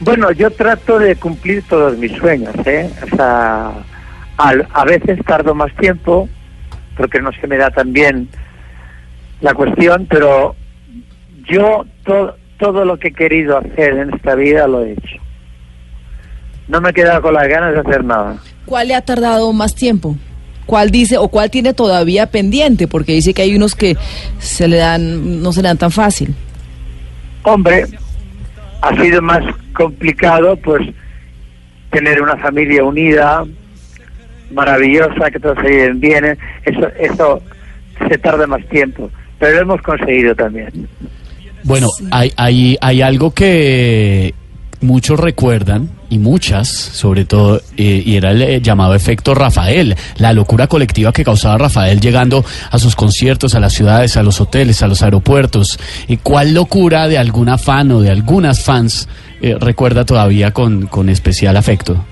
Bueno, 0.00 0.30
yo 0.32 0.50
trato 0.50 0.98
de 0.98 1.16
cumplir 1.16 1.62
todos 1.68 1.96
mis 1.96 2.12
sueños, 2.12 2.54
¿eh? 2.66 2.90
O 3.10 3.16
sea, 3.16 3.72
al- 4.36 4.68
a 4.72 4.84
veces 4.84 5.18
tardo 5.24 5.54
más 5.54 5.74
tiempo, 5.76 6.28
porque 6.96 7.20
no 7.22 7.30
se 7.32 7.46
me 7.46 7.56
da 7.56 7.70
tan 7.70 7.92
bien 7.92 8.28
la 9.40 9.54
cuestión, 9.54 10.06
pero 10.08 10.54
yo 11.48 11.86
to- 12.04 12.36
todo 12.58 12.84
lo 12.84 12.98
que 12.98 13.08
he 13.08 13.12
querido 13.12 13.58
hacer 13.58 13.94
en 13.98 14.12
esta 14.14 14.34
vida 14.34 14.66
lo 14.66 14.82
he 14.84 14.92
hecho. 14.92 15.16
No 16.68 16.80
me 16.80 16.90
he 16.90 16.92
quedado 16.92 17.22
con 17.22 17.34
las 17.34 17.46
ganas 17.48 17.72
de 17.74 17.80
hacer 17.80 18.04
nada. 18.04 18.36
¿Cuál 18.66 18.88
le 18.88 18.94
ha 18.96 19.02
tardado 19.02 19.52
más 19.52 19.74
tiempo? 19.74 20.16
¿Cuál 20.66 20.90
dice 20.90 21.16
o 21.16 21.28
cuál 21.28 21.50
tiene 21.50 21.72
todavía 21.72 22.26
pendiente? 22.26 22.88
Porque 22.88 23.12
dice 23.12 23.32
que 23.32 23.42
hay 23.42 23.54
unos 23.54 23.74
que 23.74 23.96
se 24.38 24.68
le 24.68 24.76
dan, 24.76 25.40
no 25.42 25.52
se 25.52 25.62
le 25.62 25.68
dan 25.68 25.78
tan 25.78 25.92
fácil. 25.92 26.34
Hombre, 27.44 27.86
ha 28.82 29.02
sido 29.02 29.22
más 29.22 29.42
complicado 29.72 30.56
pues 30.56 30.82
tener 31.90 32.20
una 32.20 32.36
familia 32.36 32.82
unida, 32.82 33.44
maravillosa, 34.50 35.30
que 35.30 35.38
todos 35.38 35.56
se 35.62 35.70
lleven 35.70 36.00
bien, 36.00 36.38
eso, 36.64 36.88
eso 36.98 37.42
se 38.08 38.18
tarda 38.18 38.46
más 38.46 38.66
tiempo. 38.68 39.10
pero 39.38 39.52
lo 39.54 39.60
hemos 39.62 39.82
conseguido 39.82 40.34
también. 40.34 40.88
Bueno, 41.62 41.88
hay, 42.10 42.32
hay, 42.36 42.76
hay 42.80 43.02
algo 43.02 43.32
que 43.32 44.34
muchos 44.80 45.18
recuerdan, 45.18 45.90
y 46.08 46.18
muchas, 46.18 46.68
sobre 46.68 47.24
todo, 47.24 47.60
eh, 47.76 48.02
y 48.04 48.16
era 48.16 48.30
el 48.30 48.42
eh, 48.42 48.60
llamado 48.60 48.94
efecto 48.94 49.34
Rafael, 49.34 49.96
la 50.18 50.32
locura 50.32 50.66
colectiva 50.68 51.12
que 51.12 51.24
causaba 51.24 51.58
Rafael 51.58 52.00
llegando 52.00 52.44
a 52.70 52.78
sus 52.78 52.94
conciertos, 52.94 53.54
a 53.54 53.60
las 53.60 53.72
ciudades, 53.72 54.16
a 54.16 54.22
los 54.22 54.40
hoteles, 54.40 54.82
a 54.82 54.86
los 54.86 55.02
aeropuertos. 55.02 55.78
¿Y 56.08 56.18
cuál 56.18 56.54
locura 56.54 57.08
de 57.08 57.18
alguna 57.18 57.58
fan 57.58 57.90
o 57.90 58.00
de 58.00 58.10
algunas 58.10 58.62
fans 58.62 59.08
eh, 59.42 59.56
recuerda 59.58 60.04
todavía 60.04 60.52
con, 60.52 60.86
con 60.86 61.08
especial 61.08 61.56
afecto? 61.56 62.04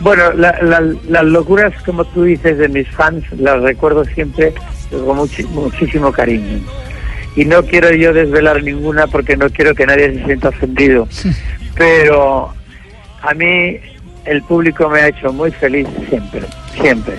Bueno, 0.00 0.32
la- 0.34 0.56
la- 0.62 0.82
las 1.08 1.24
locuras, 1.24 1.72
como 1.84 2.04
tú 2.04 2.24
dices, 2.24 2.58
de 2.58 2.68
mis 2.68 2.88
fans, 2.90 3.24
las 3.38 3.60
recuerdo 3.62 4.04
siempre 4.04 4.52
con 4.90 5.16
muchísimo 5.54 6.12
cariño. 6.12 6.60
Y 7.36 7.44
no 7.44 7.62
quiero 7.62 7.92
yo 7.94 8.12
desvelar 8.12 8.62
ninguna 8.62 9.06
porque 9.06 9.36
no 9.36 9.48
quiero 9.50 9.74
que 9.74 9.86
nadie 9.86 10.14
se 10.14 10.24
sienta 10.24 10.48
ofendido. 10.48 11.06
Pero 11.76 12.52
a 13.22 13.34
mí 13.34 13.76
el 14.24 14.42
público 14.42 14.88
me 14.88 15.00
ha 15.00 15.08
hecho 15.08 15.32
muy 15.32 15.50
feliz 15.50 15.86
siempre, 16.08 16.42
siempre. 16.80 17.14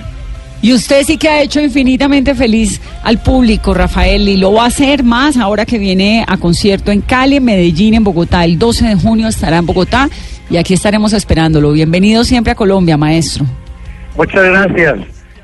Y 0.60 0.74
usted 0.74 1.04
sí 1.04 1.18
que 1.18 1.30
ha 1.30 1.42
hecho 1.44 1.62
infinitamente 1.62 2.34
feliz 2.34 2.82
al 3.04 3.20
público, 3.20 3.76
Rafael, 3.76 4.28
y 4.28 4.38
lo 4.38 4.54
va 4.54 4.64
a 4.64 4.68
hacer 4.68 5.04
más 5.04 5.38
ahora 5.38 5.66
que 5.66 5.78
viene 5.78 6.26
a 6.28 6.38
concierto 6.38 6.92
en 6.92 7.02
Cali, 7.02 7.36
en 7.36 7.46
Medellín, 7.46 7.94
en 7.94 8.04
Bogotá. 8.04 8.44
El 8.44 8.58
12 8.58 8.88
de 8.88 8.96
junio 8.96 9.28
estará 9.28 9.58
en 9.58 9.68
Bogotá 9.68 10.10
y 10.50 10.58
aquí 10.58 10.74
estaremos 10.74 11.14
esperándolo. 11.14 11.72
Bienvenido 11.74 12.24
siempre 12.24 12.54
a 12.54 12.56
Colombia, 12.56 12.98
maestro. 12.98 13.46
Muchas 14.16 14.44
gracias 14.44 14.98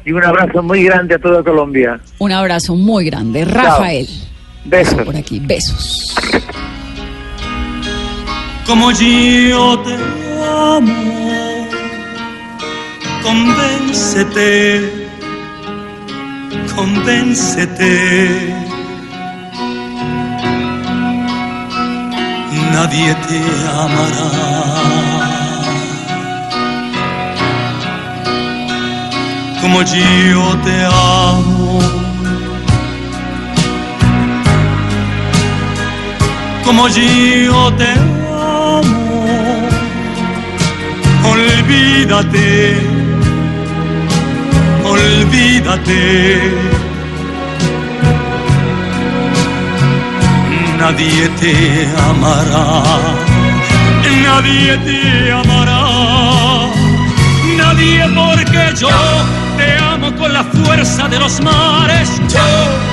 y 0.06 0.12
un 0.12 0.24
abrazo 0.24 0.64
muy 0.64 0.84
grande 0.84 1.16
a 1.16 1.20
toda 1.20 1.44
Colombia. 1.44 2.00
Un 2.18 2.32
abrazo 2.32 2.76
muy 2.76 3.06
grande. 3.06 3.46
Rafael. 3.46 4.08
Besos. 4.66 5.02
Por 5.06 5.16
aquí, 5.16 5.40
besos. 5.40 6.16
como 8.66 8.92
yo 8.92 9.80
te 9.80 9.96
amo. 10.44 11.14
Convéncete, 13.22 15.08
convéncete. 16.76 18.54
Nadie 22.72 23.14
te 23.28 23.40
amará 23.70 24.74
como 29.62 29.82
yo 29.84 30.58
te 30.66 30.86
amo. 30.86 31.53
Como 36.76 36.88
yo 36.88 37.72
te 37.74 37.92
amo. 38.32 39.68
Olvídate, 41.24 42.78
olvídate. 44.84 46.02
Nadie 50.80 51.30
te 51.40 51.88
amará, 52.10 52.84
nadie 54.24 54.78
te 54.86 55.32
amará, 55.32 55.82
nadie 57.56 58.04
porque 58.16 58.64
yo 58.82 58.90
te 59.58 59.78
amo 59.78 60.14
con 60.16 60.34
la 60.34 60.44
fuerza 60.44 61.08
de 61.08 61.20
los 61.20 61.40
mares, 61.40 62.10
yo 62.28 62.93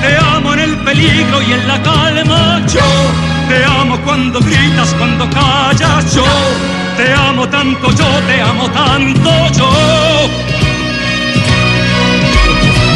te 0.00 0.16
amo 0.16 0.54
en 0.54 0.60
el 0.60 0.76
peligro 0.78 1.42
y 1.42 1.52
en 1.52 1.68
la 1.68 1.82
calma, 1.82 2.64
yo 2.66 2.80
te 3.48 3.64
amo 3.64 3.98
cuando 4.04 4.40
gritas, 4.40 4.94
cuando 4.98 5.28
callas, 5.30 6.14
yo 6.14 6.24
te 6.96 7.12
amo 7.12 7.48
tanto, 7.48 7.90
yo 7.92 8.06
te 8.26 8.40
amo 8.40 8.70
tanto, 8.70 9.30
yo. 9.56 9.70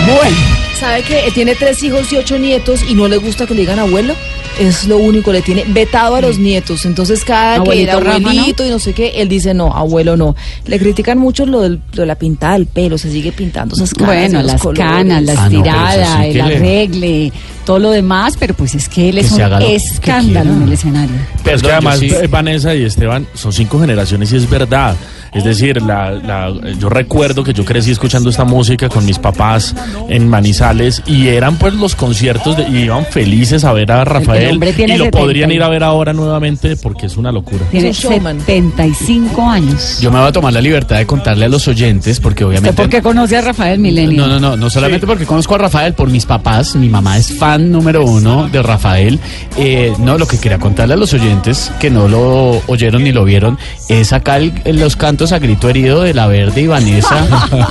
Bueno. 0.07 0.37
¿Sabe 0.79 1.03
que 1.05 1.31
tiene 1.33 1.55
tres 1.55 1.81
hijos 1.85 2.13
y 2.13 2.17
ocho 2.17 2.39
nietos 2.39 2.83
y 2.83 2.95
no 2.95 3.07
le 3.07 3.17
gusta 3.17 3.47
que 3.47 3.55
le 3.55 3.61
digan 3.61 3.79
abuelo? 3.79 4.17
Es 4.61 4.85
lo 4.87 4.99
único, 4.99 5.33
le 5.33 5.41
tiene 5.43 5.65
vetado 5.69 6.17
a 6.17 6.21
los 6.21 6.39
nietos. 6.39 6.85
Entonces, 6.85 7.25
cada 7.25 7.63
que 7.65 7.83
era 7.83 7.95
Abuelito 7.95 8.29
abuelito 8.29 8.67
y 8.67 8.71
no 8.71 8.79
sé 8.79 8.93
qué, 8.93 9.13
él 9.17 9.29
dice 9.29 9.55
no, 9.55 9.75
abuelo 9.75 10.17
no. 10.17 10.37
Le 10.67 10.79
critican 10.79 11.19
mucho 11.19 11.47
lo, 11.47 11.63
del- 11.63 11.81
lo 11.95 12.03
de 12.03 12.07
la 12.07 12.17
pintada 12.17 12.53
del 12.55 12.67
pelo, 12.67 12.99
se 12.99 13.11
sigue 13.11 13.33
pintando 13.33 13.75
esas 13.75 13.95
canas. 13.95 14.15
Bueno, 14.15 14.43
las 14.43 14.61
colores. 14.61 14.85
canas, 14.85 15.23
la 15.23 15.33
Ah, 15.33 15.37
no, 15.37 15.43
estirada, 15.59 16.17
sí 16.23 16.29
el 16.29 16.35
le- 16.35 16.43
arregle, 16.43 17.33
todo 17.65 17.79
lo 17.79 17.91
demás, 17.93 18.35
pero 18.39 18.55
pues 18.55 18.75
es 18.75 18.89
que 18.89 19.09
él 19.09 19.19
es 19.19 19.33
un 19.33 19.41
escándalo 19.63 20.53
en 20.53 20.63
el 20.63 20.73
escenario. 20.73 21.17
Pero 21.43 21.57
es 21.57 21.63
que 21.63 21.73
además 21.73 21.99
sí- 21.99 22.11
eh, 22.11 22.27
Vanessa 22.29 22.75
y 22.75 22.85
Esteban 22.85 23.27
son 23.35 23.53
cinco 23.53 23.81
generaciones 23.81 24.33
y 24.33 24.37
es 24.37 24.49
verdad. 24.49 24.95
Es 25.33 25.45
decir, 25.45 25.81
la, 25.83 26.11
la- 26.11 26.53
yo 26.79 26.89
recuerdo 26.89 27.43
que 27.43 27.53
yo 27.55 27.65
crecí 27.65 27.91
escuchando 27.91 28.29
esta 28.31 28.45
música 28.45 28.89
con 28.89 29.05
mis 29.07 29.19
papás 29.19 29.75
en 30.09 30.29
Manizales 30.29 31.03
y 31.07 31.29
eran 31.29 31.57
pues 31.57 31.73
los 31.75 31.95
conciertos 31.95 32.57
de, 32.57 32.69
y 32.69 32.83
iban 32.85 33.07
felices 33.07 33.65
a 33.65 33.73
ver 33.73 33.91
a 33.93 34.05
Rafael 34.05 34.57
y 34.57 34.59
lo 34.59 34.67
70 35.05 35.11
podrían 35.11 35.51
ir 35.51 35.63
a 35.63 35.69
ver 35.69 35.85
ahora 35.85 36.13
nuevamente 36.13 36.77
porque 36.77 37.07
es 37.07 37.17
una 37.17 37.33
locura. 37.33 37.65
Tiene 37.71 37.89
Es 37.89 38.05
un 38.05 38.11
showman. 38.13 38.41
75 38.41 39.43
años. 39.49 39.99
Yo 40.01 40.11
me 40.11 40.19
voy 40.19 40.29
a 40.29 40.33
tomar 40.33 40.53
la 40.53 40.61
libertad 40.61 40.97
de 40.99 41.07
contarle 41.07 41.47
a 41.47 41.49
los 41.49 41.67
oyentes, 41.69 42.21
porque 42.21 42.45
¿Usted 42.45 42.59
obviamente... 42.59 42.77
por 42.83 42.91
qué 42.91 43.01
conoce 43.03 43.37
a 43.37 43.41
Rafael 43.41 43.79
Milenio? 43.79 44.27
No, 44.27 44.27
no, 44.27 44.41
no, 44.41 44.57
no 44.57 44.71
solamente 44.71 45.07
porque 45.07 45.25
conozco 45.27 45.55
a 45.55 45.59
Rafael, 45.59 45.95
por 45.95 46.11
mis 46.11 46.27
papás, 46.27 46.77
mi 46.77 46.89
mamá 46.89 47.17
es 47.17 47.33
fan 47.39 47.71
número 47.73 48.05
uno 48.05 48.49
de 48.49 48.63
Rafael. 48.63 49.19
Eh, 49.57 49.93
no, 49.99 50.19
lo 50.19 50.27
que 50.27 50.39
quería 50.39 50.59
contarle 50.59 50.95
a 50.95 50.97
los 50.97 51.13
oyentes 51.15 51.73
que 51.81 51.91
no 51.91 52.09
lo 52.09 52.61
oyeron 52.67 53.05
ni 53.05 53.13
lo 53.13 53.25
vieron 53.25 53.59
es 53.89 54.13
acá 54.13 54.37
el- 54.37 54.53
los 54.65 54.97
cantos 54.97 55.22
a 55.31 55.39
grito 55.39 55.69
herido 55.69 56.03
de 56.03 56.13
La 56.15 56.27
Verde 56.27 56.63
y 56.63 56.67
Vanessa 56.67 57.25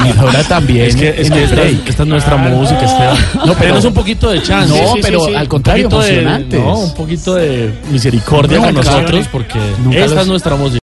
y 0.06 0.18
ahora 0.18 0.44
también. 0.44 0.86
Es 0.86 0.96
que, 0.96 1.10
es 1.10 1.30
esta, 1.30 1.64
esta 1.64 2.04
es 2.04 2.08
nuestra 2.10 2.38
música, 2.38 2.80
Esteban. 2.86 3.18
No, 3.46 3.54
pero 3.56 3.78
es 3.78 3.84
un 3.86 3.94
poquito 3.94 4.30
de 4.30 4.42
chance. 4.42 4.82
No, 4.82 4.94
pero 5.02 5.26
al 5.36 5.48
contrario, 5.50 5.88
Un 5.88 5.92
poquito 5.92 6.06
de- 6.08 6.20
emocionantes. 6.22 6.60
no, 6.64 6.80
un 6.80 6.94
poquito 6.94 7.36
de 7.36 7.74
misericordia 7.92 8.60
con 8.60 8.74
nosotros 8.76 9.28
porque 9.30 9.60
esta 9.92 10.14
los- 10.16 10.22
es 10.22 10.28
nuestra 10.28 10.56
música. 10.56 10.80